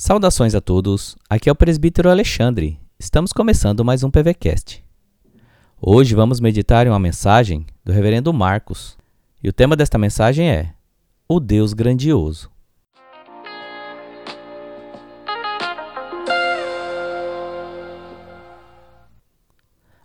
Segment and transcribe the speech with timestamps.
[0.00, 2.78] Saudações a todos, aqui é o presbítero Alexandre.
[3.00, 4.84] Estamos começando mais um PVCast.
[5.82, 8.96] Hoje vamos meditar em uma mensagem do reverendo Marcos,
[9.42, 10.72] e o tema desta mensagem é
[11.28, 12.48] O Deus Grandioso.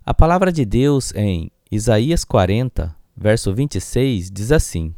[0.04, 4.92] A palavra de Deus em Isaías 40, verso 26 diz assim: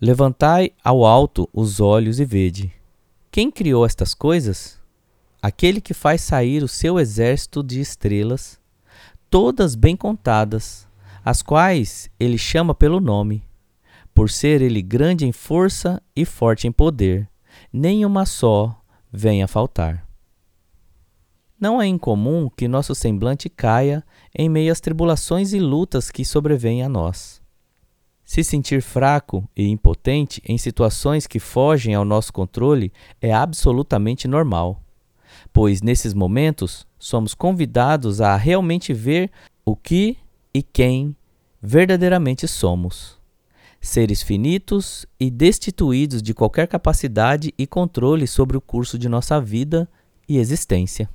[0.00, 2.72] Levantai ao alto os olhos e vede
[3.32, 4.78] quem criou estas coisas?
[5.40, 8.60] Aquele que faz sair o seu exército de estrelas,
[9.30, 10.86] todas bem contadas,
[11.24, 13.42] as quais ele chama pelo nome,
[14.12, 17.26] por ser ele grande em força e forte em poder,
[17.72, 18.78] nenhuma só
[19.10, 20.06] venha faltar.
[21.58, 24.04] Não é incomum que nosso semblante caia
[24.36, 27.41] em meio às tribulações e lutas que sobrevêm a nós.
[28.32, 34.82] Se sentir fraco e impotente em situações que fogem ao nosso controle é absolutamente normal,
[35.52, 39.30] pois nesses momentos somos convidados a realmente ver
[39.66, 40.16] o que
[40.54, 41.14] e quem
[41.60, 43.20] verdadeiramente somos.
[43.78, 49.86] Seres finitos e destituídos de qualquer capacidade e controle sobre o curso de nossa vida
[50.26, 51.06] e existência.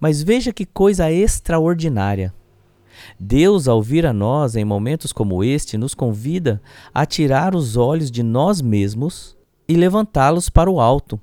[0.00, 2.34] Mas veja que coisa extraordinária!
[3.18, 6.60] Deus, ao vir a nós em momentos como este, nos convida
[6.92, 9.36] a tirar os olhos de nós mesmos
[9.68, 11.20] e levantá-los para o alto,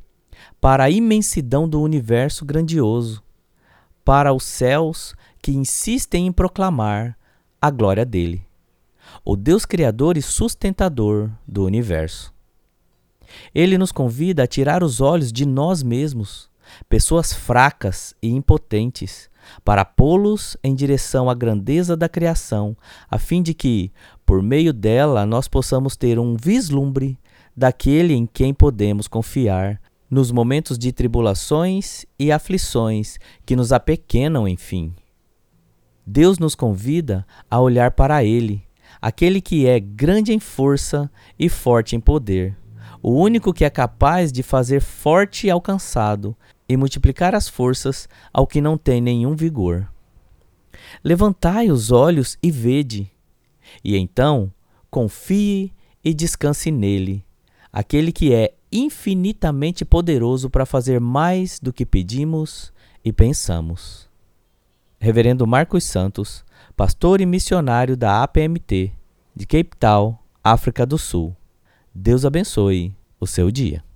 [0.61, 3.21] para a imensidão do universo grandioso,
[4.03, 7.17] para os céus que insistem em proclamar
[7.61, 8.45] a glória dele,
[9.23, 12.33] o Deus Criador e sustentador do universo.
[13.53, 16.49] Ele nos convida a tirar os olhos de nós mesmos,
[16.87, 19.29] pessoas fracas e impotentes,
[19.63, 22.75] para pô-los em direção à grandeza da criação,
[23.09, 23.91] a fim de que,
[24.25, 27.17] por meio dela, nós possamos ter um vislumbre
[27.55, 34.93] daquele em quem podemos confiar nos momentos de tribulações e aflições que nos apequenam, enfim.
[36.05, 38.63] Deus nos convida a olhar para Ele,
[39.01, 42.57] aquele que é grande em força e forte em poder,
[43.01, 46.35] o único que é capaz de fazer forte e alcançado
[46.67, 49.87] e multiplicar as forças ao que não tem nenhum vigor.
[51.03, 53.11] Levantai os olhos e vede,
[53.83, 54.51] e então
[54.89, 55.73] confie
[56.03, 57.25] e descanse nele,
[57.71, 62.73] aquele que é infinitamente poderoso para fazer mais do que pedimos
[63.03, 64.09] e pensamos.
[64.99, 66.43] Reverendo Marcos Santos,
[66.75, 68.91] pastor e missionário da APMT,
[69.35, 71.35] de Cape Town, África do Sul.
[71.93, 73.86] Deus abençoe o seu dia.